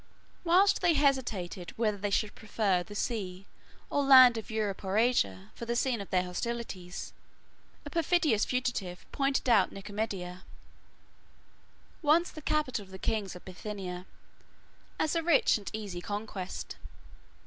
Whilst 0.43 0.81
they 0.81 0.95
hesitated 0.95 1.77
whether 1.77 1.95
they 1.99 2.09
should 2.09 2.33
prefer 2.33 2.81
the 2.81 2.95
sea 2.95 3.45
or 3.91 4.01
land, 4.01 4.35
Europe 4.49 4.83
or 4.83 4.97
Asia, 4.97 5.51
for 5.53 5.65
the 5.67 5.75
scene 5.75 6.01
of 6.01 6.09
their 6.09 6.23
hostilities, 6.23 7.13
a 7.85 7.91
perfidious 7.91 8.43
fugitive 8.43 9.05
pointed 9.11 9.47
out 9.47 9.71
Nicomedia, 9.71 10.41
1111 12.01 12.01
once 12.01 12.31
the 12.31 12.41
capital 12.41 12.81
of 12.83 12.89
the 12.89 12.97
kings 12.97 13.35
of 13.35 13.45
Bithynia, 13.45 14.07
as 14.97 15.15
a 15.15 15.21
rich 15.21 15.59
and 15.59 15.69
easy 15.71 16.01
conquest. 16.01 16.77